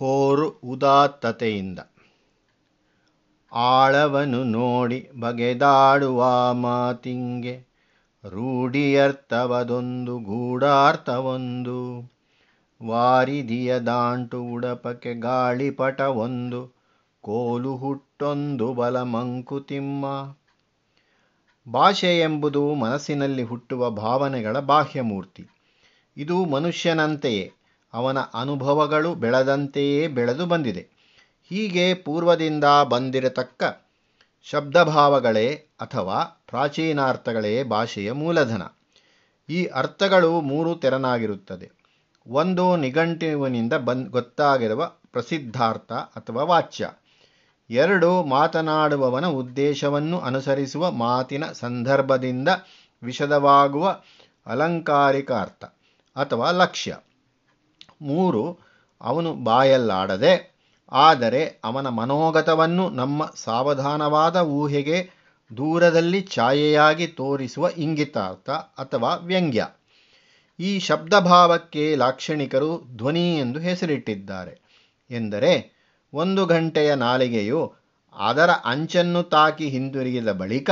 [0.00, 1.78] ಹೋರು ಉದಾತ್ತತೆಯಿಂದ.
[3.52, 7.60] ಆಳವನು ನೋಡಿ ಬಗೆದಾಡುವ ಮಾತಿಂಗೆ
[8.28, 12.12] ರೂಢಿಯರ್ಥವದೊಂದು ಗೂಢಾರ್ಥವೊಂದು.
[12.86, 16.72] ವಾರಿದಿಯ ದಾಂಟು ಉಡಪಕ್ಕೆ ಗಾಳಿಪಟವೊಂದು,
[17.20, 20.36] ಕೋಲು ಹುಟ್ಟೊಂದು ಬಲ ಮಂಕುತಿಮ್ಮ.
[21.72, 25.46] ಭಾಷೆ ಎಂಬುದು ಮನಸ್ಸಿನಲ್ಲಿ ಹುಟ್ಟುವ ಭಾವನೆಗಳ ಬಾಹ್ಯಮೂರ್ತಿ.
[26.16, 27.52] ಇದು ಮನುಷ್ಯನಂತೆಯೇ.
[27.94, 30.88] ಅವನ ಅನುಭವಗಳು ಬೆಳೆದಂತೆಯೇ ಬೆಳೆದು ಬಂದಿದೆ.
[31.48, 33.62] ಹೀಗೆ ಪೂರ್ವದಿಂದ ಬಂದಿರತಕ್ಕ
[34.42, 38.62] ಶಬ್ದಭಾವಗಳೇ ಅಥವಾ ಪ್ರಾಚೀನಾರ್ಥಗಳೇ ಭಾಷೆಯ ಮೂಲಧನ.
[39.48, 41.70] ಈ ಅರ್ಥಗಳು ಮೂರು ತೆರನಾಗಿರುತ್ತದೆ.
[42.26, 46.90] ಒಂದು ನಿಘಂಟುವಿನಿಂದ ಬಂದ್ ಗೊತ್ತಾಗಿರುವ ಪ್ರಸಿದ್ಧಾರ್ಥ ಅಥವಾ ವಾಚ್ಯ.
[47.70, 52.48] ಎರಡು ಮಾತನಾಡುವವನ ಉದ್ದೇಶವನ್ನು ಅನುಸರಿಸುವ ಮಾತಿನ ಸಂದರ್ಭದಿಂದ
[53.02, 54.00] ವಿಶದವಾಗುವ
[54.46, 55.64] ಅಲಂಕಾರಿಕ ಅರ್ಥ
[56.16, 56.96] ಅಥವಾ ಲಕ್ಷ್ಯ.
[58.00, 58.58] ಮೂರು
[59.00, 60.32] ಅವನು ಬಾಯಲ್ಲಾಡದೆ,
[60.92, 64.98] ಆದರೆ ಅವನ ಮನೋಗತವನ್ನು ನಮ್ಮ ಸಾವಧಾನವಾದ ಊಹೆಗೆ
[65.56, 69.66] ದೂರದಲ್ಲಿ ಛಾಯೆಯಾಗಿ ತೋರಿಸುವ ಇಂಗಿತಾರ್ಥ ಅಥವಾ ವ್ಯಂಗ್ಯ.
[70.58, 74.60] ಈ ಶಬ್ದಭಾವಕ್ಕೆ ಲಾಕ್ಷಣಿಕರು ಧ್ವನಿ ಎಂದು ಹೆಸರಿಟ್ಟಿದ್ದಾರೆ.
[75.10, 75.52] ಎಂದರೆ,
[76.12, 77.60] ಒಂದು ಗಂಟೆಯ ನಾಲಿಗೆಯು
[78.16, 80.70] ಅದರ ಅಂಚನ್ನು ತಾಕಿ ಹಿಂದಿರುಗಿದ ಬಳಿಕ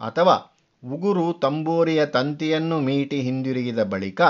[0.00, 0.36] ಅಥವಾ
[0.84, 4.20] ಉಗುರು ತಂಬೂರಿಯ ತಂತಿಯನ್ನು ಮೀಟಿ ಹಿಂದಿರುಗಿದ ಬಳಿಕ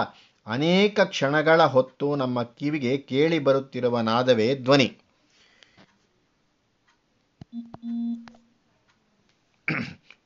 [0.50, 4.96] ಅನೇಕ ಕ್ಷಣಗಳ ಹೊತ್ತು ನಮ್ಮ ಕಿವಿಗೆ ಕೇಳಿ ಬರುತ್ತಿರುವ ನಾದವೇ ಧ್ವನಿ.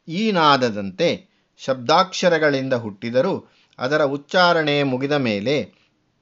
[0.09, 1.27] ಈ ನಾದದಂತೆ
[1.59, 5.73] ಶಬ್ದಾಕ್ಷರಗಳಿಂದ ಹುಟ್ಟಿದರೂ ಅದರ ಉಚ್ಚಾರಣೆ ಮುಗಿದ ಮೇಲೆ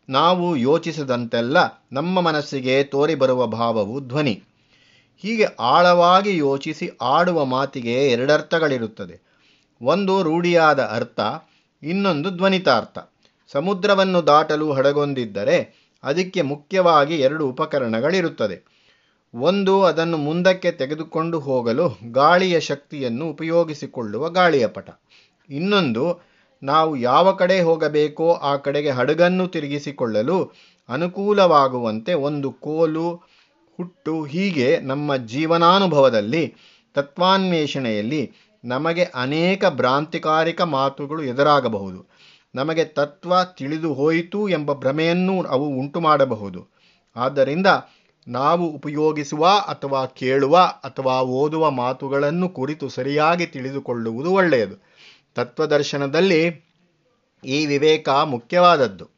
[0.09, 1.57] ನಾವು ಯೋಚಿಸದಂತೆಲ್ಲ
[1.93, 4.43] ನಮ್ಮ ಮನಸ್ಸಿಗೆ ತೋರಿಬರುವ ಭಾವವು ಧ್ವನಿ.
[5.17, 9.21] ಹೀಗೆ ಆಳವಾಗಿ ಯೋಚಿಸಿ ಆಡುವ ಮಾತಿಗೆ ಎರಡರ್ಥಗಳಿರುತ್ತದೆ.
[9.83, 11.21] ಒಂದು ರೂಢಿಯಾದ ಅರ್ಥ,
[11.83, 12.99] ಇನ್ನೊಂದು ಧ್ವನಿತಾರ್ಥ.
[13.53, 18.73] ಸಮುದ್ರವನ್ನು ದಾಟಲು ಹಡಗೊಂದಿದ್ದರೆ ಅದಕ್ಕೆ ಮುಖ್ಯವಾಗಿ ಎರಡು ಉಪಕರಣಗಳಿರುತ್ತದೆ.
[19.35, 24.91] ಒಂದು, ಅದನ್ನು ಮುಂದಕ್ಕೆ ತೆಗೆದುಕೊಂಡು ಹೋಗಲು ಗಾಳಿಯ ಶಕ್ತಿಯನ್ನು ಉಪಯೋಗಿಸಿಕೊಳ್ಳುವ ಗಾಳಿಯ ಪಟ.
[25.51, 26.21] ಇನ್ನೊಂದು,
[26.63, 30.53] ನಾವು ಯಾವ ಕಡೆ ಹೋಗಬೇಕೋ ಆ ಕಡೆಗೆ ಹಡಗನ್ನು ತಿರುಗಿಸಿಕೊಳ್ಳಲು
[30.89, 33.15] ಅನುಕೂಲವಾಗುವಂತೆ ಒಂದು ಕೋಲು,
[33.77, 36.55] ಹುಟ್ಟು ಹೀಗೆ ನಮ್ಮ ಜೀವನಾನುಭವದಲ್ಲಿ,
[36.95, 38.33] ತತ್ವಾನ್ವೇಷಣೆಯಲ್ಲಿ
[38.65, 42.22] ನಮಗೆ ಅನೇಕ ಭ್ರಾಂತಿಕಾರಿಕ ಮಾತುಗಳು ಎದುರಾಗಬಹುದು.
[42.55, 46.69] ನಮಗೆ ತತ್ವ ತಿಳಿದು ಹೋಯಿತು ಎಂಬ ಭ್ರಮೆಯನ್ನು ಅವು ಉಂಟು ಮಾಡಬಹುದು
[47.17, 47.67] ಆದ್ದರಿಂದ
[48.29, 54.85] ನಾವು ಉಪಯೋಗಿಸುವ ಅಥವಾ ಕೇಳುವ ಅಥವಾ ಓದುವ ಮಾತುಗಳನ್ನು ಕುರಿತು ಸರಿಯಾಗಿ ತಿಳಿದುಕೊಳ್ಳುವುದು ಒಳ್ಳೆಯದು.
[55.35, 56.73] ತತ್ವದರ್ಶನದಲ್ಲಿ
[57.45, 59.09] ಈ ವಿವೇಕ ಮುಖ್ಯವಾದದ್ದು.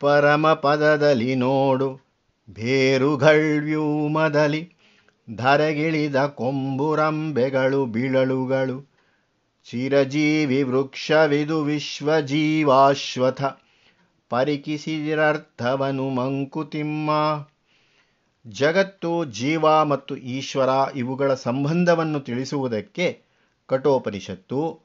[0.00, 1.98] ಪರಮ ಪದದಲ್ಲಿ ನೋಡು
[2.50, 4.72] ಬೇರುಗಳ್ವ್ಯೂಮದಲ್ಲಿ
[5.36, 8.89] ಧರೆಗಿಳಿದ ಕೊಂಬುರಂಬೆಗಳು ಬಿಳಳುಗಳು
[9.64, 13.42] ಚಿರಜೀವಿ ವೃಕ್ಷವಿದು ವಿಶ್ವಜೀವಾಶ್ವಥ.
[14.28, 17.10] ಪರಿಕಿಸಿರರ್ಥವನು ಮಂಕುತಿಮ್ಮ.
[18.46, 23.22] ಜಗತ್ತು, ಜೀವ ಮತ್ತು ಈಶ್ವರ ಇವುಗಳ ಸಂಬಂಧವನ್ನು ತಿಳಿಸುವುದಕ್ಕೆ
[23.66, 24.80] ಕಠೋಪನಿಷತ್ತು,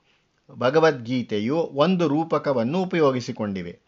[0.51, 3.79] ಭಗವದ್ಗೀತೆಯು ಒಂದು ರೂಪಕವನ್ನು ಉಪಯೋಗಿಸಿಕೊಂಡಿವೆ.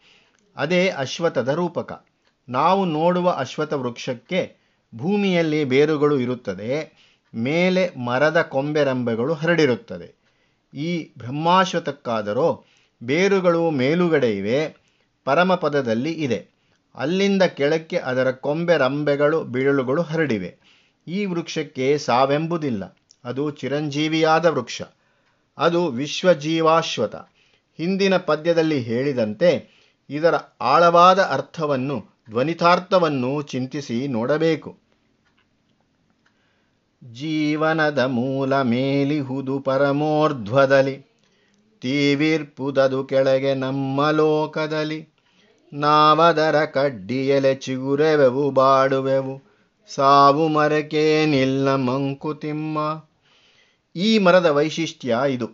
[0.56, 2.06] ಅದೇ ಅಶ್ವಥದ ರೂಪಕ.
[2.48, 4.56] ನಾವು ನೋಡುವ ಅಶ್ವಥ ವೃಕ್ಷಕ್ಕೆ
[4.94, 6.92] ಭೂಮಿಯಲ್ಲಿ ಬೇರುಗಳು ಇರುತ್ತದೆ,
[7.34, 10.17] ಮೇಲೆ ಮರದ ಕೊಂಬೆರಂಬೆಗಳು ಹರಡಿರುತ್ತದೆ.
[10.74, 12.64] ಈ ಬ್ರಹ್ಮಾಶ್ವತಕ್ಕಾದರೋ
[13.02, 14.76] ಬೇರುಗಳು ಮೇಲುಗಡೆ ಇವೆ,
[15.24, 16.46] ಪರಮಪದದಲ್ಲಿ ಇದೆ.
[16.94, 20.56] ಅಲ್ಲಿಂದ ಕೆಳಕ್ಕೆ ಅದರ ಕೊಂಬೆ ರಂಬೆಗಳು ಬಿಳಲುಗಳು ಹರಡಿವೆ.
[21.06, 22.96] ಈ ವೃಕ್ಷಕ್ಕೆ ಸಾವೆಂಬುದಿಲ್ಲ.
[23.24, 24.82] ಅದು ಚಿರಂಜೀವಿಯಾದ ವೃಕ್ಷ.
[25.58, 27.16] ಅದು ವಿಶ್ವಜೀವಾಶ್ವತ.
[27.76, 29.78] ಹಿಂದಿನ ಪದ್ಯದಲ್ಲಿ ಹೇಳಿದಂತೆ
[30.10, 34.87] ಇದರ ಆಳವಾದ ಅರ್ಥವನ್ನು, ಧ್ವನಿತಾರ್ಥವನ್ನು ಚಿಂತಿಸಿ ನೋಡಬೇಕು.
[37.04, 40.96] ಜೀವನದ ಮೂಲ ಮೇಲಿಹುದು ಪರಮೋರ್ಧ್ವದಲ್ಲಿ.
[41.80, 45.08] ತೀವಿರ್ಪುದದು ಕೆಳಗೆ ನಮ್ಮ ಲೋಕದಲ್ಲಿ.
[45.72, 49.42] ನಾವದರ ಕಡ್ಡಿಯಲೆ ಚಿಗುರೆವೆವು, ಬಾಡುವೆವು.
[49.94, 53.04] ಸಾವು ಮರಕೇನಿಲ್ಲ ಮಂಕುತಿಮ್ಮ
[53.96, 55.50] ಈ ಮರದ ವೈಶಿಷ್ಟ್ಯ ಇದು.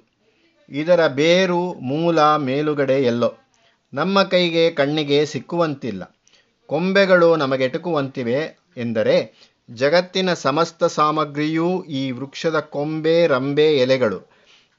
[0.69, 3.35] ಇದರ ಬೇರು, ಮೂಲ, ಮೇಲುಗಡೆ ಎಲ್ಲೋ.
[3.95, 6.17] ನಮ್ಮ ಕೈಗೆ ಕಣ್ಣಿಗೆ ಸಿಕ್ಕುವಂತಿಲ್ಲ.
[6.67, 14.23] ಕೊಂಬೆಗಳು ನಮಗೆಟುಕುವಂತಿವೆ ಎಂದರೆ ಜಗತ್ತಿನ ಸಮಸ್ತ ಸಾಮಗ್ರಿಯೂ ಈ ವೃಕ್ಷದ ಕೊಂಬೆ, ರಂಬೆ ಎಲೆಗಳು.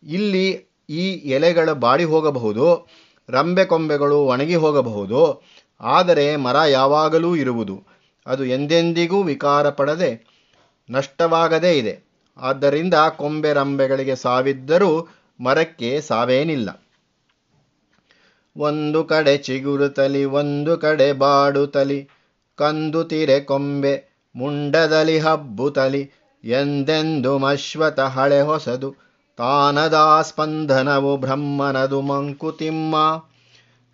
[0.04, 2.88] ಇಲ್ಲಿ ಈ ಎಲೆಗಳ ಬಾಡಿ ಹೋಗಬಹುದು,
[3.30, 5.44] ರಂಬೆ ಕೊಂಬೆಗಳು ಒಣಗಿ ಹೋಗಬಹುದು,
[5.82, 7.84] ಆದರೆ ಮರ ಯಾವಾಗಲೂ ಇರುವುದು.
[8.28, 10.28] ಅದು ಎಂದೆಂದಿಗೂ ವಿಕಾರ ಪಡದೆ
[10.90, 12.04] ನಷ್ಟವಾಗದೇ ಇದೆ.
[12.38, 15.08] ಆದ್ದರಿಂದ ಕೊಂಬೆ, ರಂಬೆಗಳಿಗೆ ಸಾವಿದ್ದರೂ
[15.42, 16.86] ಮರಕ್ಕೆ ಸಾವೇನಿಲ್ಲ.
[18.58, 22.10] ಒಂದು ಕಡೆ ಚಿಗುರುತಲಿ ಒಂದು ಕಡೆ ಬಾಡುತಲಿ
[22.56, 24.15] ಕಂದು ತಿರೆ ಕೊಂಬೆ.
[24.36, 26.12] ಮುಂಡದಲ್ಲಿ ಹಬ್ಬುತಲಿ
[26.44, 28.90] ಎಂದೆಂದು ಮಶ್ವತ ಹಳೆ ಹೊಸದು.
[29.38, 32.96] ತಾನದ ಸ್ಪಂದನವು ಬ್ರಹ್ಮನದು ಮಂಕುತಿಮ್ಮ.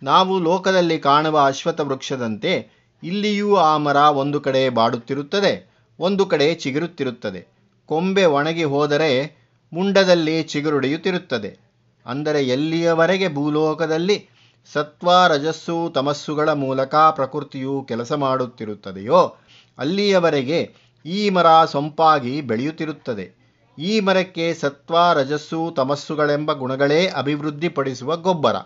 [0.02, 2.52] ನಾವು ಲೋಕದಲ್ಲಿ ಕಾಣುವ ಅಶ್ವಥ ವೃಕ್ಷದಂತೆ
[3.02, 5.52] ಇಲ್ಲಿಯೂ ಆ ಮರ ಒಂದು ಕಡೆ ಬಾಡುತ್ತಿರುತ್ತದೆ,
[5.98, 7.40] ಒಂದು ಕಡೆ ಚಿಗುರುತ್ತಿರುತ್ತದೆ.
[7.86, 9.10] ಕೊಂಬೆ ಒಣಗಿ ಹೋದರೆ
[9.72, 11.50] ಮುಂಡದಲ್ಲಿ ಚಿಗುರುಡಿಯುತ್ತಿರುತ್ತದೆ.
[12.06, 14.16] ಅಂದರೆ ಎಲ್ಲಿಯವರೆಗೆ ಭೂಲೋಕದಲ್ಲಿ
[14.72, 19.20] ಸತ್ವ ರಜಸ್ಸು ತಮಸ್ಸುಗಳ ಮೂಲಕ ಪ್ರಕೃತಿಯು ಕೆಲಸ ಮಾಡುತ್ತಿರುತ್ತದೆಯೋ
[19.78, 20.74] ಅಲ್ಲಿಯವರೆಗೆ
[21.06, 23.42] ಈ ಮರ ಸೊಂಪಾಗಿ ಬೆಳೆಯುತ್ತಿರುತ್ತದೆ.
[23.78, 28.56] ಈ ಮರಕ್ಕೆ ಸತ್ವ, ರಜಸ್ಸು, ತಮಸ್ಸುಗಳೆಂಬ ಗುಣಗಳೇ ಅಭಿವೃದ್ಧಿಪಡಿಸುವ ಗೊಬ್ಬರ.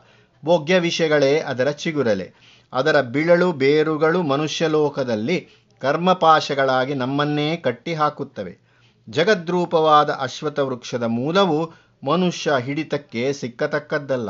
[0.44, 2.32] ಭೋಗ್ಯ ವಿಷಯಗಳೇ ಅದರ ಚಿಗುರಲೆ.
[2.73, 5.49] ಅದರ ಬಿಳಲು ಬೇರುಗಳು ಮನುಷ್ಯಲೋಕದಲ್ಲಿ
[5.81, 8.59] ಕರ್ಮಪಾಶಗಳಾಗಿ ನಮ್ಮನ್ನೇ ಕಟ್ಟಿ ಹಾಕುತ್ತವೆ
[9.11, 11.73] ಜಗದ್ರೂಪವಾದ ಅಶ್ವಥ ವೃಕ್ಷದ ಮೂಲವು
[12.05, 14.29] ಮನುಷ್ಯ ಹಿಡಿತಕ್ಕೆ ಸಿಕ್ಕತಕ್ಕದ್ದಲ್ಲ.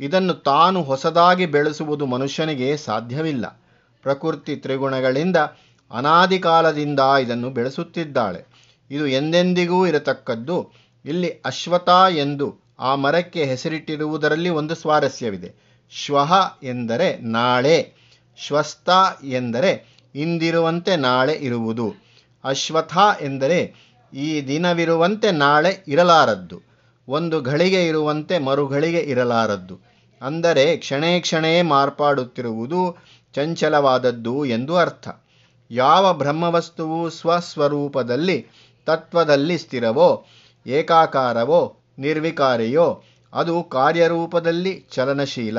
[0.00, 3.60] ಇದನ್ನು ತಾನು ಹೊಸದಾಗಿ ಬೆಳೆಸುವುದು ಮನುಷ್ಯನಿಗೆ ಸಾಧ್ಯವಿಲ್ಲ.
[4.02, 5.36] ಪ್ರಕೃತಿ ತ್ರಿಗುಣಗಳಿಂದ
[5.90, 8.46] ಅನಾದಿ ಕಾಲದಿಂದ ಇದನ್ನು ಬೆಳೆಸುತ್ತಿದ್ದಾಳೆ.
[8.90, 10.72] ಇದು ಎಂದೆಂದಿಗೂ ಇರತಕ್ಕದ್ದು.
[11.04, 15.54] ಇಲ್ಲಿ ಅಶ್ವಥ ಎಂದು ಆ ಮರಕ್ಕೆ ಹೆಸರಿಟ್ಟಿರುವುದರಲ್ಲಿ ಒಂದು ಸ್ವಾರಸ್ಯವಿದೆ.
[15.90, 17.92] ಶ್ವಹ ಎಂದರೆ ನಾಳೆ,
[18.36, 18.88] ಶ್ವಸ್ಥ
[19.24, 21.94] ಎಂದರೆ ಇಂದಿರುವಂತೆ ನಾಳೆ ಇರುವುದು.
[22.44, 23.74] ಅಶ್ವಥ ಎಂದರೆ
[24.14, 26.62] ಈ ದಿನವಿರುವಂತೆ ನಾಳೆ ಇರಲಾರದ್ದು.
[27.08, 29.80] ಒಂದು ಘಳಿಗೆ ಇರುವಂತೆ ಮರುಘಳಿಗೆ ಇರಲಾರದ್ದು.
[30.22, 32.96] ಅಂದರೆ ಕ್ಷಣೇ ಕ್ಷಣೇ ಮಾರ್ಪಾಡುತ್ತಿರುವುದು
[33.34, 35.08] ಚಂಚಲವಾದದ್ದು ಎಂದು ಅರ್ಥ.
[35.70, 38.46] ಯಾವ ಬ್ರಹ್ಮವಸ್ತುವು ಸ್ವಸ್ವರೂಪದಲ್ಲಿ,
[38.86, 40.24] ತತ್ವದಲ್ಲಿ ಸ್ಥಿರವೋ,
[40.66, 43.02] ಏಕಾಕಾರವೋ, ನಿರ್ವಿಕಾರಿಯೋ,
[43.32, 45.58] ಅದು ಕಾರ್ಯರೂಪದಲ್ಲಿ ಚಲನಶೀಲ,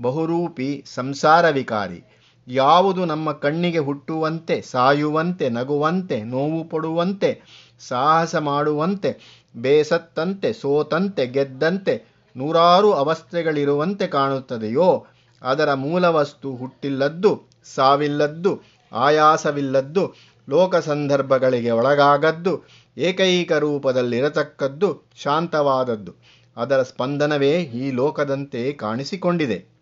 [0.00, 2.04] ಬಹುರೂಪಿ ಸಂಸಾರ ವಿಕಾರಿ
[2.48, 7.42] ಯಾವುದು ನಮ್ಮ ಕಣ್ಣಿಗೆ ಹುಟ್ಟುವಂತೆ, ಸಾಯುವಂತೆ, ನಗುವಂತೆ, ನೋವು ಪಡುವಂತೆ,
[7.88, 9.10] ಸಾಹಸ ಮಾಡುವಂತೆ,
[9.56, 11.94] ಬೇಸತ್ತಂತೆ, ಸೋತಂತೆ, ಗೆದ್ದಂತೆ,
[12.36, 15.06] ನೂರಾರು ಅವಸ್ಥೆಗಳಿರುವಂತೆ ಕಾಣುತ್ತದೆಯೋ,
[15.42, 17.32] ಅದರ ಮೂಲವಸ್ತು ಹುಟ್ಟಿಲ್ಲದ್ದು,
[17.74, 18.52] ಸಾವಿಲ್ಲದ್ದು
[18.92, 20.14] ಆಯಾಸವಿಲ್ಲದ್ದು
[20.48, 22.62] ಲೋಕ ಸಂದರ್ಭಗಳಿಗೆ ಒಳಗಾಗದ್ದು,
[22.96, 26.14] ಏಕೈಕ ರೂಪದಲ್ಲಿರತಕ್ಕದ್ದು, ಶಾಂತವಾದದ್ದು.
[26.56, 29.80] ಅದರ ಸ್ಪಂದನವೇ ಈ ಲೋಕದಂತೆ ಕಾಣಿಸಿಕೊಂಡಿದೆ.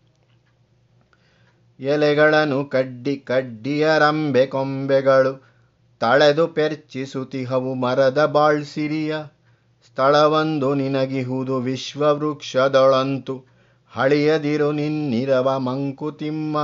[1.79, 5.49] ಎಲೆಗಳನ್ನು ಕಡ್ಡಿ ಕಡ್ಡಿಯ ರಂಬೆ ಕೊಂಬೆಗಳು,
[5.99, 9.15] ತಳೆದು ಪೆರ್ಚಿಸುತಿಹವು ಮರದ ಬಾಳ್ಸಿರಿಯ.
[9.85, 13.45] ಸ್ಥಳವೊಂದು ನಿನಗಿಹುದು ವಿಶ್ವವೃಕ್ಷದೊಳಂತು,
[13.89, 16.57] ಹಳಿಯದಿರು ನಿನ್ನಿರವ ಮಂಕುತಿಮ್ಮ.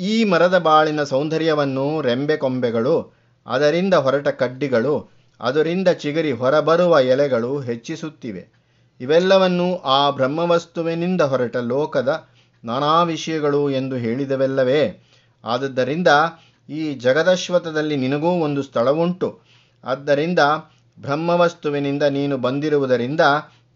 [0.00, 3.14] ಈ ಮರದ ಬಾಳಿನ ಸೌಂದರ್ಯವನ್ನು ರೆಂಬೆ ಕೊಂಬೆಗಳು,
[3.46, 5.10] ಅದರಿಂದ ಹೊರಟ ಕಡ್ಡಿಗಳು,
[5.40, 8.56] ಅದರಿಂದ ಚಿಗರಿ ಹೊರಬರುವ ಎಲೆಗಳು ಹೆಚ್ಚಿಸುತ್ತಿವೆ.
[9.00, 12.28] ಇವೆಲ್ಲವನ್ನು ಆ ಬ್ರಹ್ಮವಸ್ತುವಿನಿಂದ ಹೊರಟ ಲೋಕದ
[12.64, 15.06] ನಾನಾ ವಿಷಯಗಳು ಎಂದು ಹೇಳಿದವೆಲ್ಲವೇ.
[15.44, 16.08] ಆದದ್ದರಿಂದ
[16.68, 19.40] ಈ ಜಗದಶ್ವತದಲ್ಲಿ ನಿನಗೂ ಒಂದು ಸ್ಥಳವುಂಟು.
[19.84, 20.38] ಆದ್ದರಿಂದ
[20.98, 23.20] ಬ್ರಹ್ಮವಸ್ತುವಿನಿಂದ ನೀನು ಬಂದಿರುವುದರಿಂದ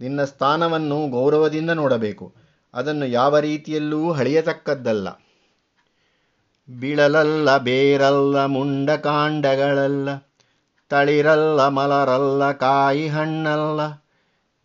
[0.01, 2.35] ನಿನ್ನ ಸ್ಥಾನವನ್ನು ಗೌರವದಿಂದ ನೋಡಬೇಕು.
[2.75, 5.09] ಅದನ್ನು ಯಾವ ರೀತಿಯಲ್ಲೂ ಹಳಿಯತಕ್ಕದ್ದಲ್ಲ
[6.71, 10.09] ಬಿಳಲಲ್ಲ, ಬೇರಲ್ಲ ಮುಂಡ ಕಾಂಡಗಳಲ್ಲ
[10.91, 13.81] ತಳಿರಲ್ಲ, ಮಲರಲ್ಲ, ಕಾಯಿ ಹಣ್ಣಲ್ಲ.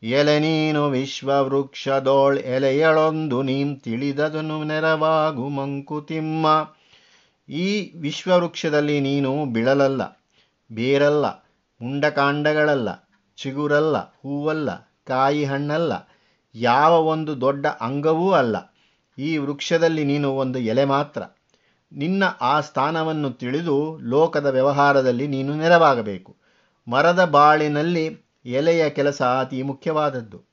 [0.04, 6.48] ಎಲೆ ನೀನು ವಿಶ್ವವೃಕ್ಷದೋಳ್ ಎಲೆಯಳೊಂದು, ನೀನ್ ತಿಳಿದದನು ನೆರವಾಗು ಮಂಕುತಿಮ್ಮ
[7.50, 10.02] ಈ ವಿಶ್ವವೃಕ್ಷದಲ್ಲಿ ನೀನು ಬಿಳಲಲ್ಲ,
[10.72, 11.26] ಬೇರಲ್ಲ,
[11.82, 12.90] ಮುಂಡಕಾಂಡಗಳಲ್ಲ,
[13.38, 14.70] ಚಿಗುರಲ್ಲ, ಹೂವಲ್ಲ,
[15.08, 15.94] ಕಾಯಿ ಹಣ್ಣಲ್ಲ,
[16.56, 18.56] ಯಾವ ಒಂದು ದೊಡ್ಡ ಅಂಗವೂ ಅಲ್ಲ.
[19.18, 21.22] ಈ ವೃಕ್ಷದಲ್ಲಿ ನೀನು ಒಂದು ಎಲೆ ಮಾತ್ರ.
[21.96, 26.36] ನಿನ್ನ ಆ ಸ್ಥಾನವನ್ನು ತಿಳಿದು ಲೋಕದ ವ್ಯವಹಾರದಲ್ಲಿ ನೀನು ನೆರವಾಗಬೇಕು.
[26.88, 30.44] ಮರದ ಬಾಳಿನಲ್ಲಿ ಎಲೆಯ ಕೆಲಸ ಅತಿ ಮುಖ್ಯವಾದದ್ದು.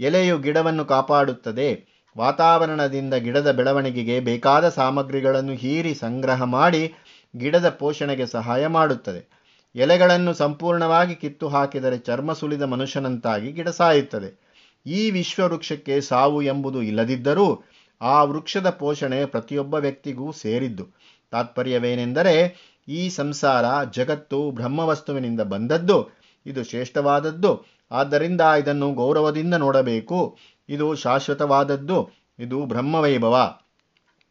[0.00, 1.90] ಎಲೆಯು ಗಿಡವನ್ನು ಕಾಪಾಡುತ್ತದೆ.
[2.18, 6.94] ವಾತಾವರಣದಿಂದ ಗಿಡದ ಬೆಳವಣಿಗೆಗೆ ಬೇಕಾದ ಸಾಮಗ್ರಿಗಳನ್ನು ಹೀರಿ ಸಂಗ್ರಹ ಮಾಡಿ
[7.36, 9.40] ಗಿಡದ ಪೋಷಣೆಗೆ ಸಹಾಯ ಮಾಡುತ್ತದೆ.
[9.74, 14.50] ಎಲೆಗಳನ್ನು ಸಂಪೂರ್ಣವಾಗಿ ಕಿತ್ತು ಹಾಕಿದರೆ ಚರ್ಮ ಸುಲಿದ ಮನುಷ್ಯನಂತಾಗಿ ಗಿಡ ಸಾಯುತ್ತದೆ.
[14.86, 17.64] ಈ ವಿಶ್ವವೃಕ್ಷಕ್ಕೆ ಸಾವು ಎಂಬುದು ಇಲ್ಲದಿದ್ದರೂ
[18.02, 20.86] ಆ ವೃಕ್ಷದ ಪೋಷಣೆ ಪ್ರತಿಯೊಬ್ಬ ವ್ಯಕ್ತಿಗೂ ಸೇರಿದ್ದು.
[21.30, 22.56] ತಾತ್ಪರ್ಯವೇನೆಂದರೆ,
[22.88, 26.08] ಈ ಸಂಸಾರ ಜಗತ್ತು ಬ್ರಹ್ಮವಸ್ತುವಿನಿಂದ ಬಂದದ್ದು.
[26.46, 27.64] ಇದು ಶ್ರೇಷ್ಠವಾದದ್ದು.
[27.90, 30.38] ಆದ್ದರಿಂದ ಇದನ್ನು ಗೌರವದಿಂದ ನೋಡಬೇಕು.
[30.68, 32.10] ಇದು ಶಾಶ್ವತವಾದದ್ದು.
[32.38, 33.58] ಇದು ಬ್ರಹ್ಮವೈಭವ.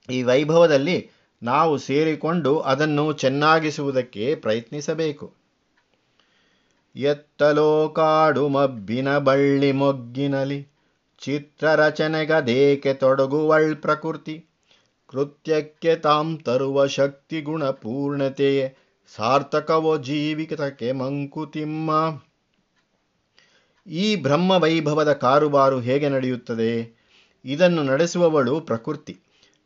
[0.10, 1.12] ಈ ವೈಭವದಲ್ಲಿ
[1.44, 5.34] ನಾವು ಸೇರಿಕೊಂಡು ಅದನ್ನು ಚೆನ್ನಾಗಿಸುವುದಕ್ಕೆ ಪ್ರಯತ್ನಿಸಬೇಕು.
[6.96, 10.68] ಎತ್ತಲೋ ಕಾಡು ಮಬ್ಬಿನ ಬಳ್ಳಿ ಮೊಗ್ಗಿನಲಿ
[11.20, 14.46] ಚಿತ್ರರಚನೆಗದೇಕೆ ತೊಡಗುವಳ್ ಪ್ರಕೃತಿ?
[15.08, 18.76] ಕೃತ್ಯಕ್ಕೆ ತಾಂ ತರುವ ಶಕ್ತಿ ಗುಣ ಪೂರ್ಣತೆಯೇ,
[19.16, 22.22] ಸಾರ್ಥಕವೋ ಜೀವಿತಕ್ಕೆ ಮಂಕುತಿಮ್ಮ.
[23.88, 27.00] ಈ ಬ್ರಹ್ಮ ವೈಭವದ ಕಾರುಬಾರು ಹೇಗೆ ನಡೆಯುತ್ತದೆ?
[27.46, 29.20] ಇದನ್ನು ನಡೆಸುವವಳು ಪ್ರಕೃತಿ.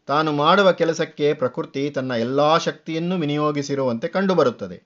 [0.08, 4.84] ತಾನು ಮಾಡುವ ಕೆಲಸಕ್ಕೆ ಪ್ರಕೃತಿ ತನ್ನ ಎಲ್ಲ ಶಕ್ತಿಯನ್ನು ವಿನಿಯೋಗಿಸಿರುವಂತೆ ಕಂಡುಬರುತ್ತದೆ.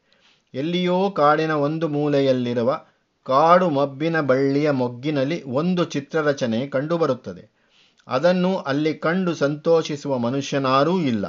[0.53, 2.87] ಎಲ್ಲಿಯೋ ಕಾಡಿನ ಒಂದು ಮೂಲೆಯಲ್ಲಿರುವ
[3.27, 7.43] ಕಾಡು ಮಬ್ಬಿನ ಬಳ್ಳಿಯ ಮೊಗ್ಗಿನಲ್ಲಿ ಒಂದು ಚಿತ್ರರಚನೆ ಕಂಡುಬರುತ್ತದೆ.
[8.07, 11.25] ಅದನ್ನು ಅಲ್ಲಿ ಕಂಡು ಸಂತೋಷಿಸುವ ಮನುಷ್ಯನಾರೂ ಇಲ್ಲ.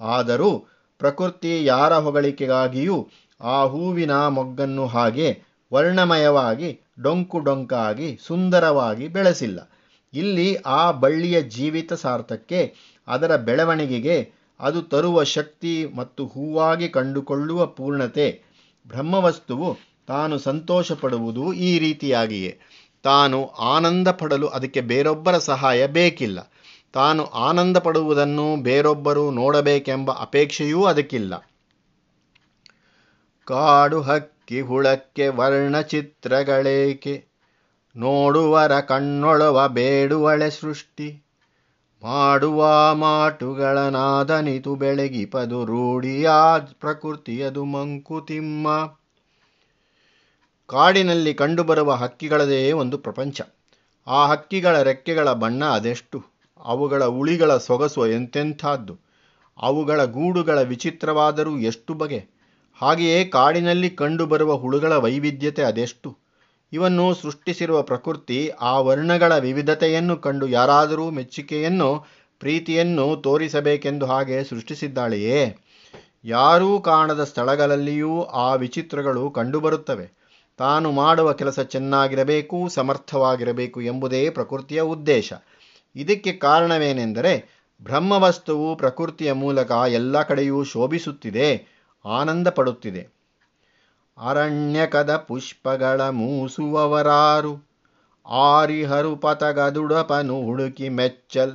[0.00, 0.50] ಆದರೂ
[0.98, 3.08] ಪ್ರಕೃತಿ ಯಾರ ಹೊಗಳಿಕೆಗಾಗಿಯೂ
[3.40, 5.28] ಆ ಹೂವಿನ ಮೊಗ್ಗನ್ನು ಹಾಗೆ
[5.72, 9.70] ವರ್ಣಮಯವಾಗಿ, ಡೊಂಕು ಡೊಂಕಾಗಿ, ಸುಂದರವಾಗಿ ಬೆಳೆಸಿಲ್ಲ.
[10.14, 12.74] ಇಲ್ಲಿ ಆ ಬಳ್ಳಿಯ ಜೀವಿತ ಸಾರ್ಥಕ್ಕೆ
[13.08, 14.16] ಅದರ ಬೆಳವಣಿಗೆಗೆ
[14.60, 18.42] ಅದು ತರುವ ಶಕ್ತಿ ಮತ್ತು ಹೂವಾಗಿ ಕಂಡುಕೊಳ್ಳುವ ಪೂರ್ಣತೆ,
[18.88, 22.58] ಬ್ರಹ್ಮವಸ್ತುವು ತಾನು ಸಂತೋಷ ಪಡುವುದು ಈ ರೀತಿಯಾಗಿಯೇ.
[23.02, 26.52] ತಾನು ಆನಂದ ಪಡಲು ಅದಕ್ಕೆ ಬೇರೊಬ್ಬರ ಸಹಾಯ ಬೇಕಿಲ್ಲ.
[26.92, 31.50] ತಾನು ಆನಂದ ಪಡುವುದನ್ನು ಬೇರೊಬ್ಬರು ನೋಡಬೇಕೆಂಬ ಅಪೇಕ್ಷೆಯೂ ಅದಕ್ಕಿಲ್ಲ.
[33.44, 37.24] ಕಾಡು ಹಕ್ಕಿ ಹುಳಕ್ಕೆ ವರ್ಣಚಿತ್ರಗಳೇಕೆ
[37.96, 41.26] ನೋಡುವರ ಕಣ್ಣೊಳವ ಬೇಡುವಳೆ ಸೃಷ್ಟಿ.
[42.02, 46.30] ಮಾಡುವ ಮಾಟುಗಳ ನಾದನಿತು ಬೆಳಗಿಪದು ರೂಢಿಯ
[46.72, 48.68] ಪ್ರಕೃತಿಯದು ಮಂಕುತಿಮ್ಮ.
[50.66, 53.40] ಕಾಡಿನಲ್ಲಿ ಕಂಡುಬರುವ ಹಕ್ಕಿಗಳದೇ ಒಂದು ಪ್ರಪಂಚ.
[54.06, 56.24] ಆ ಹಕ್ಕಿಗಳ ರೆಕ್ಕೆಗಳ ಬಣ್ಣ ಅದೆಷ್ಟು?
[56.64, 58.98] ಅವುಗಳ ಉಳಿಗಳ ಸೊಗಸು ಎಂತೆಂಥದ್ದು?
[59.62, 62.26] ಅವುಗಳ ಗೂಡುಗಳ ವಿಚಿತ್ರವಾದರೂ ಎಷ್ಟು ಬಗೆ?
[62.74, 66.16] ಹಾಗೆಯೇ ಕಾಡಿನಲ್ಲಿ ಕಂಡುಬರುವ ಹುಳುಗಳ ವೈವಿಧ್ಯತೆ ಅದೆಷ್ಟು?
[66.72, 72.04] ಇವನ್ನು ಸೃಷ್ಟಿಸಿರುವ ಪ್ರಕೃತಿ, ಆ ವರ್ಣಗಳ ವಿವಿಧತೆಯನ್ನು ಕಂಡು ಯಾರಾದರೂ ಮೆಚ್ಚುಗೆಯನ್ನು
[72.40, 75.56] ಪ್ರೀತಿಯನ್ನು ತೋರಿಸಬೇಕೆಂದು ಹಾಗೆ ಸೃಷ್ಟಿಸಿದ್ದಾಳೆಯೇ?
[76.24, 80.23] ಯಾರೂ ಕಾಣದ ಸ್ಥಳಗಳಲ್ಲಿಯೂ ಆ ವಿಚಿತ್ರಗಳು ಕಂಡುಬರುತ್ತವೆ.
[80.56, 85.32] ತಾನು ಮಾಡುವ ಕೆಲಸ ಚೆನ್ನಾಗಿರಬೇಕು, ಸಮರ್ಥವಾಗಿರಬೇಕು ಎಂಬುದೇ ಪ್ರಕೃತಿಯ ಉದ್ದೇಶ.
[85.96, 91.64] ಇದಕ್ಕೆ ಕಾರಣವೇನೆಂದರೆ, ಬ್ರಹ್ಮವಸ್ತುವು ಪ್ರಕೃತಿಯ ಮೂಲಕ ಎಲ್ಲ ಕಡೆಯೂ ಶೋಭಿಸುತ್ತಿದೆ
[92.04, 93.08] ಆನಂದ ಪಡುತ್ತಿದೆ
[94.18, 97.74] ಅರಣ್ಯಕದ ಪುಷ್ಪಗಳ ಮೂಸುವವರಾರು,
[98.26, 101.52] ಆರಿಹರು ಪತಗದುಡಪನು ಹುಡುಕಿ ಮೆಚ್ಚಲ್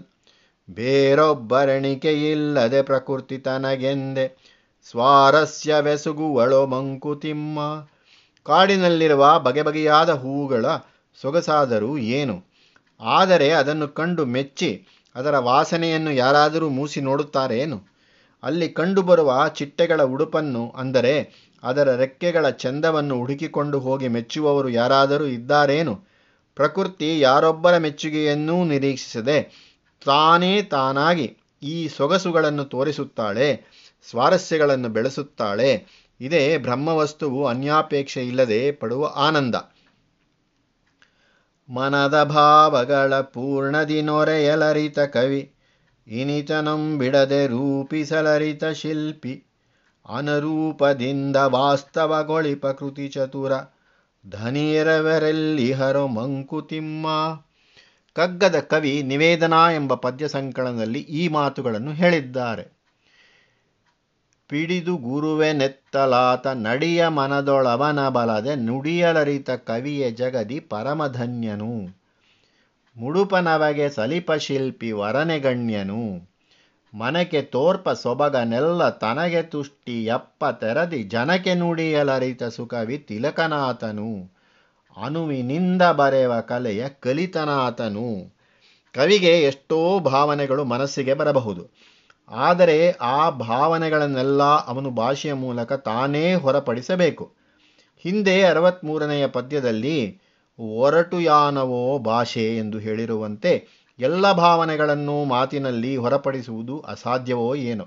[0.70, 4.56] ಬೇರೊಬ್ಬರಣಿಕೆಯಿಲ್ಲದೆ ಪ್ರಕೃತಿ ತನಗೆಂದೆ,
[4.90, 7.60] ಸ್ವಾರಸ್ಯವೆಸುಗುವಳೋ ಮಂಕುತಿಮ್ಮ.
[8.46, 10.66] ಕಾಡಿನಲ್ಲಿರುವ ಬಗೆ ಬಗೆಯಾದ ಹೂವುಗಳ
[11.20, 12.36] ಸೊಗಸಾದರೂ ಏನು?
[13.02, 14.72] ಆದರೆ ಅದನ್ನು ಕಂಡು ಮೆಚ್ಚಿ
[15.16, 17.78] ಅದರ ವಾಸನೆಯನ್ನು ಯಾರಾದರೂ ಮೂಸಿ ನೋಡುತ್ತಾರೇನು?
[18.44, 21.14] ಅಲ್ಲಿ ಕಂಡುಬರುವ ಚಿಟ್ಟೆಗಳ ಉಡುಪನ್ನು ಅಂದರೆ
[21.64, 25.94] ಅದರ ರೆಕ್ಕೆಗಳ ಚಂದವನ್ನು ಹುಡುಕಿಕೊಂಡು ಹೋಗಿ ಮೆಚ್ಚುವವರು ಯಾರಾದರೂ ಇದ್ದಾರೇನು?
[26.58, 29.38] ಪ್ರಕೃತಿ ಯಾರೊಬ್ಬರ ಮೆಚ್ಚುಗೆಯನ್ನೂ ನಿರೀಕ್ಷಿಸದೆ
[30.02, 31.28] ತಾನೇ ತಾನಾಗಿ
[31.62, 33.48] ಈ ಸೊಗಸುಗಳನ್ನು ತೋರಿಸುತ್ತಾಳೆ,
[34.08, 35.70] ಸ್ವಾರಸ್ಯಗಳನ್ನು ಬೆಳೆಸುತ್ತಾಳೆ
[36.22, 39.56] ಇದೇ ಬ್ರಹ್ಮವಸ್ತುವು ಅನ್ಯಾಪೇಕ್ಷೆ ಇಲ್ಲದೆ ಪಡುವ ಆನಂದ.
[41.70, 45.52] ಮನದ ಭಾವಗಳ ಪೂರ್ಣದಿ ನೊರೆಯಲರಿತ ಕವಿ,
[46.08, 49.44] ಇನಿತನಂ ಬಿಡದೆ ರೂಪಿಸಲರಿತ ಶಿಲ್ಪಿ,
[50.10, 53.52] ಅನರೂಪದಿಂದ ವಾಸ್ತವಗೊಳಿಪ ಕೃತಿ ಚತುರ
[54.30, 57.08] ಧನಿಯರವರೆಲ್ಲಿಹರೋ ಮಂಕುತಿಮ್ಮ.
[58.14, 62.79] ಕಗ್ಗದ ಕವಿ ನಿವೇದನಾ ಎಂಬ ಪದ್ಯ ಸಂಕಲನದಲ್ಲಿ ಈ ಮಾತುಗಳನ್ನು ಹೇಳಿದ್ದಾರೆ.
[64.50, 72.00] ಪಿಡಿದು ಗುರುವೆ ನೆತ್ತಲಾತ ನಡಿಯ ಮನದೊಳವನ ಬಲದೆ ನುಡಿಯಲರಿತ ಕವಿಯ ಜಗದಿ ಪರಮಧನ್ಯನು.
[72.98, 76.30] ಮುಡುಪನವಗೆ ಸಲಿಪ ಶಿಲ್ಪಿ ವರನೆಗಣ್ಯನು
[76.94, 84.40] ಮನಕೆ ತೋರ್ಪ ಸೊಬಗನೆಲ್ಲ ತನಗೆ ತುಷ್ಟಿ ಎಪ್ಪ ತೆರದಿ ಜನಕ್ಕೆ ನುಡಿಯಲರಿತ ಸುಖವಿ ತಿಲಕನಾಥನು.
[85.04, 88.36] ಅನುವಿನಿಂದ ಬರೆವ ಕಲೆಯ ಕಲಿತನಾಥನು.
[88.96, 91.89] ಕವಿಗೆ ಎಷ್ಟೋ ಭಾವನೆಗಳು ಮನಸ್ಸಿಗೆ ಬರಬಹುದು.
[92.32, 97.32] ಆದರೆ ಆ ಭಾವನೆಗಳನ್ನೆಲ್ಲ ಅವನು ಭಾಷೆಯ ಮೂಲಕ ತಾನೇ ಹೊರಪಡಿಸಬೇಕು.
[97.98, 100.22] ಹಿಂದೆ ಅರವತ್ತ್ಮೂರನೆಯ ಪದ್ಯದಲ್ಲಿ
[100.60, 103.68] ಒರಟು ಯಾನವೋ ಭಾಷೆ ಎಂದು ಹೇಳಿರುವಂತೆ
[104.00, 107.86] ಎಲ್ಲ ಭಾವನೆಗಳನ್ನು ಮಾತಿನಲ್ಲಿ ಹೊರಪಡಿಸುವುದು ಅಸಾಧ್ಯವೋ ಏನೋ.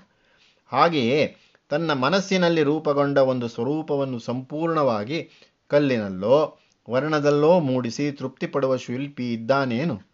[0.67, 1.37] ಹಾಗೆಯೇ
[1.69, 5.31] ತನ್ನ ಮನಸ್ಸಿನಲ್ಲಿ ರೂಪುಗೊಂಡ ಒಂದು ಸ್ವರೂಪವನ್ನು ಸಂಪೂರ್ಣವಾಗಿ
[5.69, 6.59] ಕಲ್ಲಿನಲ್ಲೋ
[6.91, 10.12] ವರ್ಣದಲ್ಲೋ ಮೂಡಿಸಿ ತೃಪ್ತಿಪಡುವ ಶಿಲ್ಪಿ ಇದ್ದಾನೇನು?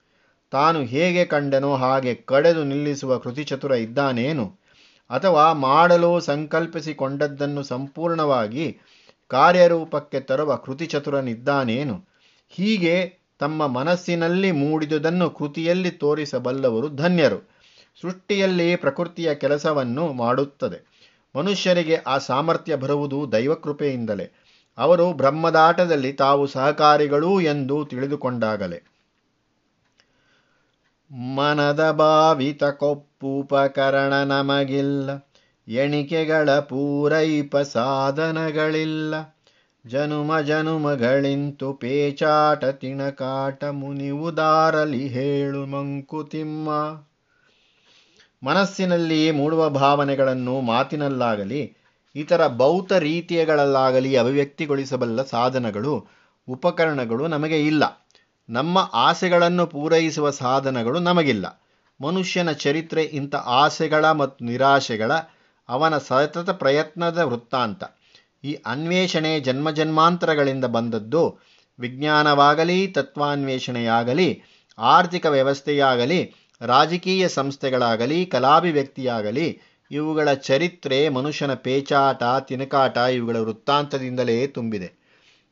[0.51, 4.47] ತಾನು ಹೇಗೆ ಕಂಡನೋ ಹಾಗೆ ಕಡೆದು ನಿಲ್ಲಿಸುವ ಕೃತಿಚತುರ ಇದ್ದಾನೇನು?
[5.11, 8.79] ಅಥವಾ ಮಾಡಲು ಸಂಕಲ್ಪಿಸಿಕೊಂಡದ್ದನ್ನು ಸಂಪೂರ್ಣವಾಗಿ
[9.29, 12.05] ಕಾರ್ಯರೂಪಕ್ಕೆ ತರುವ ಕೃತಿಚತುರನಿದ್ದಾನೇನು?
[12.49, 17.51] ಹೀಗೆ ತಮ್ಮ ಮನಸ್ಸಿನಲ್ಲಿ ಮೂಡಿದುದನ್ನು ಕೃತಿಯಲ್ಲಿ ತೋರಿಸಬಲ್ಲವರು ಧನ್ಯರು.
[18.03, 20.89] ಸೃಷ್ಟಿಯಲ್ಲಿ ಪ್ರಕೃತಿಯ ಕೆಲಸವನ್ನು ಮಾಡುತ್ತದೆ.
[21.37, 24.33] ಮನುಷ್ಯರಿಗೆ ಆ ಸಾಮರ್ಥ್ಯ ಬರುವುದು ದೈವಕೃಪೆಯಿಂದಲೇ.
[24.79, 28.98] ಅವರು ಬ್ರಹ್ಮದಾಟದಲ್ಲಿ ತಾವು ಸಹಕಾರಿಗಳು ಎಂದು ತಿಳಿದುಕೊಂಡಾಗಲೇ.
[31.13, 35.31] ಮನದ ಭಾವಿತ ಕೊಪ್ಪುಪಕರಣ ನಮಗಿಲ್ಲ.
[35.69, 39.15] ಎಣಿಕೆಗಳ ಪೂರೈಪ ಸಾಧನಗಳಿಲ್ಲ.
[39.87, 46.71] ಜನುಮ ಜನುಮಗಳಿಂತು ಪೇಚಾಟ ತಿಣಕಾಟ ಮುನಿವುದಾರಲಿ ಹೇಳು ಮಂಕುತಿಮ್ಮ
[48.43, 51.77] ಮನಸ್ಸಿನಲ್ಲಿ ಮೂಡುವ ಭಾವನೆಗಳನ್ನು ಮಾತಿನಲ್ಲಾಗಲಿ,
[52.15, 56.07] ಇತರ ಭೌತ ರೀತಿಯಗಳಲ್ಲಾಗಲಿ ಅಭಿವ್ಯಕ್ತಿಗೊಳಿಸಬಲ್ಲ ಸಾಧನಗಳು,
[56.49, 58.08] ಉಪಕರಣಗಳು ನಮಗೆ ಇಲ್ಲ.
[58.49, 61.63] ನಮ್ಮ ಆಸೆಗಳನ್ನು ಪೂರೈಸುವ ಸಾಧನಗಳು ನಮಗಿಲ್ಲ.
[62.01, 65.13] ಮನುಷ್ಯನ ಚರಿತ್ರೆ ಇಂಥ ಆಸೆಗಳ ಮತ್ತು ನಿರಾಶೆಗಳ
[65.69, 67.85] ಅವನ ಸತತ ಪ್ರಯತ್ನದ ವೃತ್ತಾಂತ.
[68.45, 71.39] ಈ ಅನ್ವೇಷಣೆ ಜನ್ಮ ಜನ್ಮಾಂತರಗಳಿಂದ ಬಂದದ್ದು
[71.79, 74.43] ವಿಜ್ಞಾನವಾಗಲಿ, ತತ್ವಾನ್ವೇಷಣೆಯಾಗಲಿ,
[74.79, 85.08] ಆರ್ಥಿಕ ವ್ಯವಸ್ಥೆಯಾಗಲಿ, ರಾಜಕೀಯ ಸಂಸ್ಥೆಗಳಾಗಲಿ, ಕಲಾಭಿವ್ಯಕ್ತಿಯಾಗಲಿ, ಇವುಗಳ ಚರಿತ್ರೆ ಮನುಷ್ಯನ ಪೇಚಾಟ, ತಿನಕಾಟ ಇವುಗಳ ವೃತ್ತಾಂತದಿಂದಲೇ ತುಂಬಿದೆ.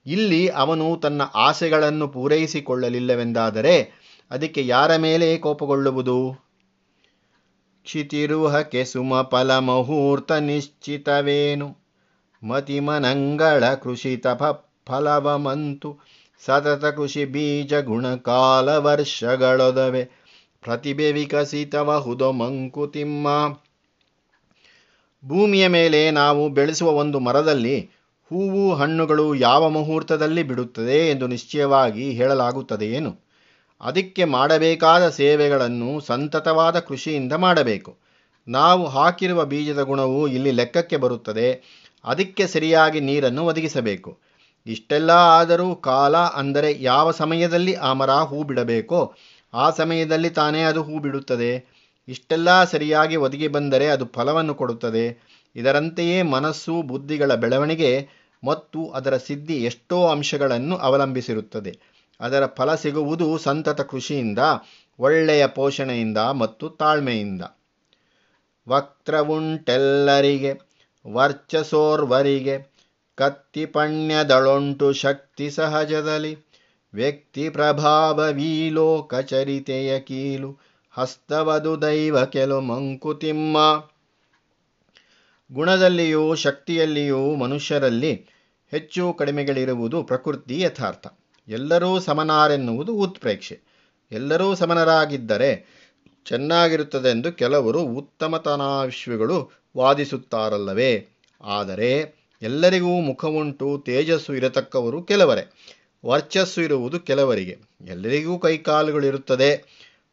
[0.06, 3.92] ಇಲ್ಲಿ ಅವನು ತನ್ನ ಆಸೆಗಳನ್ನು ಪೂರೈಸಿಕೊಳ್ಳಲಿಲ್ಲವೆಂದಾದರೆ
[4.30, 6.46] ಅದಕ್ಕೆ ಯಾರ ಮೇಲೆ ಕೋಪಗೊಳ್ಳುವುದು?
[7.82, 11.76] ಕ್ಷಿತಿರುಹಕ್ಕೆ ಸುಮಫಲ ಮುಹೂರ್ತ ನಿಶ್ಚಿತವೇನು?
[12.42, 14.26] ಮತಿಮನಂಗಳ ಕೃಷಿತ
[14.86, 15.98] ಫಲವಮಂತು
[16.44, 20.04] ಸತತ ಕೃಷಿ ಬೀಜ ಗುಣಕಾಲ ವರ್ಷಗಳೊದವೆ.
[20.62, 23.28] ಪ್ರತಿಭೆ ವಿಕಸಿತವ ಹುದೋ ಮಂಕುತಿಮ್ಮ.
[25.28, 27.90] ಭೂಮಿಯ ಮೇಲೆ ನಾವು ಬೆಳೆಸುವ ಒಂದು ಮರದಲ್ಲಿ
[28.30, 33.12] ಹೂವು ಹಣ್ಣುಗಳು ಯಾವ ಮುಹೂರ್ತದಲ್ಲಿ ಬಿಡುತ್ತದೆ ಎಂದು ನಿಶ್ಚಯವಾಗಿ ಹೇಳಲಾಗುತ್ತದೆಯೇನು?
[33.80, 37.96] ಅದಕ್ಕೆ ಮಾಡಬೇಕಾದ ಸೇವೆಗಳನ್ನು ಸಂತತವಾದ ಕೃಷಿಯಿಂದ ಮಾಡಬೇಕು.
[38.48, 41.48] ನಾವು ಹಾಕಿರುವ ಬೀಜದ ಗುಣವು ಇಲ್ಲಿ ಲೆಕ್ಕಕ್ಕೆ ಬರುತ್ತದೆ.
[42.04, 44.18] ಅದಕ್ಕೆ ಸರಿಯಾಗಿ ನೀರನ್ನು ಒದಗಿಸಬೇಕು.
[44.66, 49.14] ಇಷ್ಟೆಲ್ಲ ಆದರೂ ಕಾಲ ಅಂದರೆ ಯಾವ ಸಮಯದಲ್ಲಿ ಆ ಮರ ಹೂ ಬಿಡಬೇಕೋ,
[49.54, 51.52] ಆ ಸಮಯದಲ್ಲಿ ತಾನೇ ಅದು ಹೂ ಬಿಡುತ್ತದೆ.
[52.08, 55.35] ಇಷ್ಟೆಲ್ಲ ಸರಿಯಾಗಿ ಒದಗಿ ಬಂದರೆ ಅದು ಫಲವನ್ನು ಕೊಡುತ್ತದೆ.
[55.56, 58.08] ಇದರಂತೆಯೇ ಮನಸ್ಸು, ಬುದ್ಧಿಗಳ ಬೆಳವಣಿಗೆ
[58.44, 61.78] ಮತ್ತು ಅದರ ಸಿದ್ಧಿ ಎಷ್ಟೋ ಅಂಶಗಳನ್ನು ಅವಲಂಬಿಸಿರುತ್ತದೆ.
[62.20, 64.38] ಅದರ ಫಲ ಸಿಗುವುದು ಸಂತತ ಕೃಷಿಯಿಂದ,
[64.98, 67.42] ಒಳ್ಳೆಯ ಪೋಷಣೆಯಿಂದ ಮತ್ತು ತಾಳ್ಮೆಯಿಂದ.
[68.68, 70.52] ವಕ್ರವುಂಟೆಲ್ಲರಿಗೆ,
[71.06, 72.76] ವರ್ಚಸೋರ್ವರಿಗೆ,
[73.14, 76.38] ಕತ್ತಿಪಣ್ಯದಳೊಂಟು ಶಕ್ತಿ ಸಹಜದಲ್ಲಿ,
[76.94, 80.58] ವ್ಯಕ್ತಿ ಪ್ರಭಾವವೀಲೋಕ ಚರಿತೆಯ ಕೀಲು
[80.90, 83.56] ಹಸ್ತವದು ದೈವ ಕೆಲವು ಮಂಕುತಿಮ್ಮ.
[85.52, 88.26] ಗುಣದಲ್ಲಿಯೂ ಶಕ್ತಿಯಲ್ಲಿಯೂ ಮನುಷ್ಯರಲ್ಲಿ
[88.70, 91.06] ಹೆಚ್ಚು ಕಡಿಮೆಗಳಿರುವುದು ಪ್ರಕೃತಿ ಯಥಾರ್ಥ.
[91.48, 93.60] ಎಲ್ಲರೂ ಸಮನಾರೆನ್ನುವುದು ಉತ್ಪ್ರೇಕ್ಷೆ.
[94.12, 95.66] ಎಲ್ಲರೂ ಸಮನರಾಗಿದ್ದರೆ
[96.24, 101.08] ಚೆನ್ನಾಗಿರುತ್ತದೆಂದು ಕೆಲವರು ಉತ್ತಮತನಾಶ್ವಿಗಳು ವಾದಿಸುತ್ತಾರಲ್ಲವೇ?
[101.40, 105.52] ಆದರೆ ಎಲ್ಲರಿಗೂ ಮುಖವುಂಟು, ತೇಜಸ್ಸು ಇರತಕ್ಕವರು ಕೆಲವರೇ.
[106.06, 107.58] ವರ್ಚಸ್ಸು ಇರುವುದು ಕೆಲವರಿಗೆ.
[107.86, 109.56] ಎಲ್ಲರಿಗೂ ಕೈಕಾಲುಗಳಿರುತ್ತದೆ.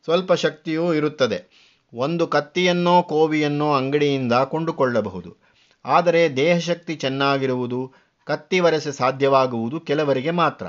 [0.04, 1.63] ಸ್ವಲ್ಪ ಶಕ್ತಿಯೂ ಇರುತ್ತದೆ.
[1.94, 5.38] ಒಂದು ಕತ್ತಿಯನ್ನೋ ಕೋವಿಯನ್ನೋ ಅಂಗಡಿಯಿಂದ ಕೊಂಡುಕೊಳ್ಳಬಹುದು.
[5.86, 7.94] ಆದರೆ ದೇಹಶಕ್ತಿ ಚೆನ್ನಾಗಿರುವುದು
[8.26, 10.66] ಕತ್ತಿ ವರಸೆ ಸಾಧ್ಯವಾಗುವುದು ಕೆಲವರಿಗೆ ಮಾತ್ರ.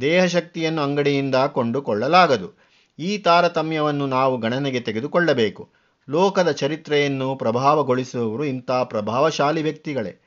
[0.00, 2.52] ದೇಹಶಕ್ತಿಯನ್ನು ಅಂಗಡಿಯಿಂದ ಕೊಂಡುಕೊಳ್ಳಲಾಗದು.
[2.98, 5.68] ಈ ತಾರತಮ್ಯವನ್ನು ನಾವು ಗಣನೆಗೆ ತೆಗೆದುಕೊಳ್ಳಬೇಕು.
[6.08, 10.20] ಲೋಕದ ಚರಿತ್ರೆಯನ್ನು ಪ್ರಭಾವಗೊಳಿಸುವವರು ಇಂಥ ಪ್ರಭಾವಶಾಲಿ ವ್ಯಕ್ತಿಗಳೇ.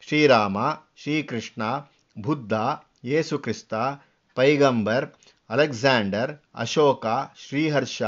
[0.00, 0.58] ಶ್ರೀರಾಮ,
[0.96, 1.62] ಶ್ರೀಕೃಷ್ಣ,
[2.20, 2.52] ಬುದ್ಧ,
[3.04, 3.74] ಯೇಸುಕ್ರಿಸ್ತ,
[4.34, 5.06] ಪೈಗಂಬರ್,
[5.50, 7.06] Alexander, Ashoka,
[7.48, 8.02] Shriharsha,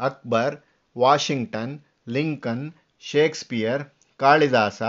[0.00, 0.56] Akbar
[0.98, 3.84] Washington, Lincoln, Shakespeare,
[4.18, 4.82] Kalidasa,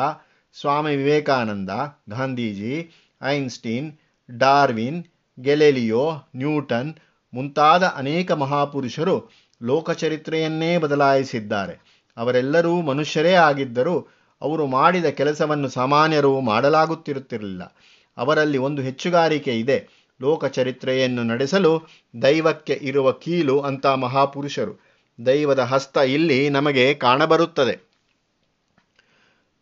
[0.59, 1.69] Swami Vivekananda,
[2.09, 2.91] Gandhiji,
[3.23, 3.97] Einstein,
[4.37, 5.03] Darwin,
[5.39, 6.93] Galileo, Newton
[7.33, 9.31] ಮುಂತಾದ ಅನೇಕ ಮಹಾಪುರುಷರು
[9.63, 12.01] ಲೋಕಚರಿತ್ರೆಯನ್ನೇ ಬದಲಾಯಿಸಿದ್ದಾರೆ.
[12.17, 14.07] ಅವರೆಲ್ಲರೂ ಮನುಷ್ಯರೇ ಆಗಿದ್ದರೂ
[14.41, 17.75] ಅವರು ಮಾಡಿದ ಕೆಲಸವನ್ನು ಸಾಮಾನ್ಯರು ಮಾಡಲಾಗುತ್ತಿರುತ್ತಿರಲಿಲ್ಲ.
[18.17, 19.87] ಅವರಲ್ಲಿ ಒಂದು ಹೆಚ್ಚುಗಾರಿಕೆ ಇದೆ.
[20.21, 21.87] ಲೋಕಚರಿತ್ರೆಯನ್ನು ನಡೆಸಲು
[22.21, 24.90] ದೈವಕ್ಕೆ ಇರುವ ಕೀಲು ಅಂತ ಮಹಾಪುರುಷರು.
[25.25, 27.91] ದೈವದ ಹಸ್ತ ಇಲ್ಲಿ ನಮಗೆ ಕಾಣಬರುತ್ತದೆ.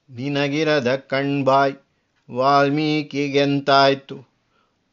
[0.09, 1.73] ನಿನಗಿರದ ಕಣ್ಬಾಯ್
[2.31, 4.17] ವಾಲ್ಮೀಕಿಗೆಂತಾಯ್ತು.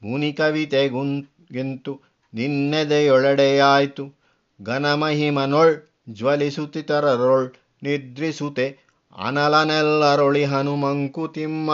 [0.02, 2.00] ಮುನಿ ಕವಿತೆಗುಂಗೆಂತು
[2.34, 4.14] ನಿನ್ನೆದೆಯೊಳಡೆಯಾಯ್ತು
[4.62, 7.50] ಘನಮಹಿಮನೊಳ್ ಜ್ವಲಿಸುತ್ತಿತರರೊಳ್
[7.82, 8.78] ನಿದ್ರಿಸುತೆ,
[9.16, 11.70] ಅನಲನೆಲ್ಲರೊಳಿ ಹನುಮಂಕುತಿಮ್ಮ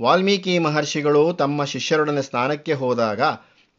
[0.00, 3.20] ವಾಲ್ಮೀಕಿ ಮಹರ್ಷಿಗಳು ತಮ್ಮ ಶಿಷ್ಯರೊಡನೆ ಸ್ನಾನಕ್ಕೆ ಹೋದಾಗ,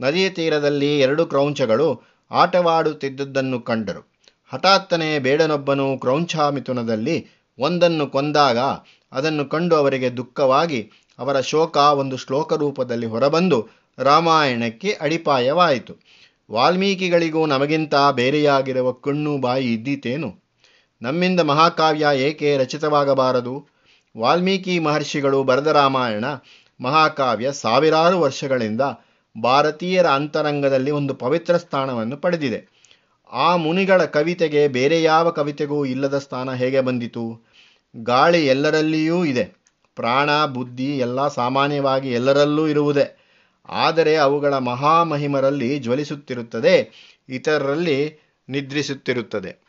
[0.01, 4.11] ನದಿಯ ತೀರದಲ್ಲಿ ಎರಡು ಕ್ರೌಂಚಗಳು ಆಟವಾಡುತ್ತಿದ್ದುದನ್ನು ಕಂಡರು.
[4.53, 7.27] ಹಠಾತ್ತನೆ ಬೇಡನೊಬ್ಬನು ಕ್ರೌಂಚಾಮಿಥುನದಲ್ಲಿ
[7.59, 8.57] ಒಂದನ್ನು ಕೊಂದಾಗ
[9.11, 15.95] ಅದನ್ನು ಕಂಡು ಅವರಿಗೆ ದುಃಖವಾಗಿ ಅವರ ಶೋಕ ಒಂದು ಶ್ಲೋಕ ರೂಪದಲ್ಲಿ ಹೊರಬಂದು ರಾಮಾಯಣಕ್ಕೆ ಅಡಿಪಾಯವಾಯಿತು.
[16.51, 20.35] ವಾಲ್ಮೀಕಿಗಳಿಗೂ ನಮಗಿಂತ ಬೇರೆಯಾಗಿರುವ ಕಣ್ಣು ಬಾಯಿ ಇದ್ದೀತೇನು?
[21.01, 23.67] ನಮ್ಮಿಂದ ಮಹಾಕಾವ್ಯ ಏಕೆ ರಚಿತವಾಗಬಾರದು?
[24.17, 26.25] ವಾಲ್ಮೀಕಿ ಮಹರ್ಷಿಗಳು ಬರೆದ ರಾಮಾಯಣ
[26.81, 28.81] ಮಹಾಕಾವ್ಯ ಸಾವಿರಾರು ವರ್ಷಗಳಿಂದ
[29.41, 32.79] ಭಾರತೀಯರ ಅಂತರಂಗದಲ್ಲಿ ಒಂದು ಪವಿತ್ರ ಸ್ಥಾನವನ್ನು ಪಡೆದಿದೆ.
[33.31, 37.41] ಆ ಮುನಿಗಳ ಕವಿತೆಗೆ ಬೇರೆ ಯಾವ ಕವಿತೆಗೂ ಇಲ್ಲದ ಸ್ಥಾನ ಹೇಗೆ ಬಂದಿತು?
[37.95, 39.43] ಗಾಳಿ ಎಲ್ಲರಲ್ಲಿಯೂ ಇದೆ.
[39.95, 43.15] ಪ್ರಾಣ, ಬುದ್ಧಿ ಎಲ್ಲ ಸಾಮಾನ್ಯವಾಗಿ ಎಲ್ಲರಲ್ಲೂ ಇರುವುದೇ.
[43.69, 46.91] ಆದರೆ ಅವುಗಳ ಮಹಾಮಹಿಮರಲ್ಲಿ ಜ್ವಲಿಸುತ್ತಿರುತ್ತದೆ,
[47.29, 49.68] ಇತರರಲ್ಲಿ ನಿದ್ರಿಸುತ್ತಿರುತ್ತದೆ.